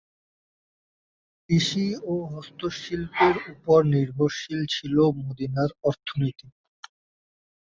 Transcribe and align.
কৃষি 1.49 1.87
ও 2.03 2.13
হস্তশিল্পের 2.31 3.35
ওপর 3.51 3.79
নির্ভরশীল 3.93 4.61
ছিল 4.73 4.95
মদীনার 5.19 5.69
অর্থনীতি। 5.83 6.47